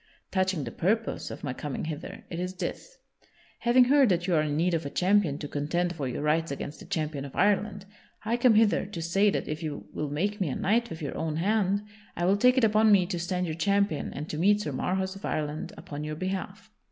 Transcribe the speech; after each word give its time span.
Touching 0.31 0.63
the 0.63 0.71
purpose 0.71 1.29
of 1.29 1.43
my 1.43 1.53
coming 1.53 1.85
hither, 1.85 2.23
it 2.31 2.39
is 2.39 2.55
this: 2.55 2.97
having 3.59 3.83
heard 3.83 4.09
that 4.09 4.25
you 4.25 4.33
are 4.33 4.41
in 4.41 4.57
need 4.57 4.73
of 4.73 4.83
a 4.83 4.89
champion 4.89 5.37
to 5.37 5.47
contend 5.47 5.93
for 5.95 6.07
your 6.07 6.23
rights 6.23 6.49
against 6.49 6.79
the 6.79 6.87
champion 6.87 7.23
of 7.23 7.35
Ireland, 7.35 7.85
I 8.25 8.35
come 8.37 8.55
hither 8.55 8.87
to 8.87 8.99
say 8.99 9.29
that 9.29 9.47
if 9.47 9.61
you 9.61 9.85
will 9.93 10.09
make 10.09 10.41
me 10.41 10.49
a 10.49 10.55
knight 10.55 10.89
with 10.89 11.03
your 11.03 11.15
own 11.15 11.35
hand, 11.35 11.83
I 12.17 12.25
will 12.25 12.35
take 12.37 12.57
it 12.57 12.63
upon 12.63 12.91
me 12.91 13.05
to 13.05 13.19
stand 13.19 13.45
your 13.45 13.53
champion 13.53 14.11
and 14.11 14.27
to 14.31 14.39
meet 14.39 14.61
Sir 14.61 14.71
Marhaus 14.71 15.15
of 15.15 15.23
Ireland 15.23 15.71
upon 15.77 16.03
your 16.03 16.15
behalf." 16.15 16.71